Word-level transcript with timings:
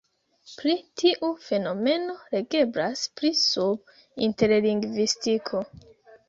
Pri 0.59 0.71
tiu 1.01 1.27
fenomeno 1.49 2.15
legeblas 2.37 3.03
pli 3.21 3.31
sub 3.43 3.93
interlingvistiko. 4.29 5.63